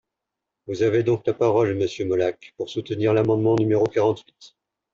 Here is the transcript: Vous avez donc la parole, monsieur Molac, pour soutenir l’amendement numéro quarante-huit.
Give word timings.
Vous 0.65 0.81
avez 0.81 1.03
donc 1.03 1.27
la 1.27 1.33
parole, 1.35 1.75
monsieur 1.75 2.05
Molac, 2.05 2.55
pour 2.57 2.71
soutenir 2.71 3.13
l’amendement 3.13 3.55
numéro 3.55 3.83
quarante-huit. 3.83 4.55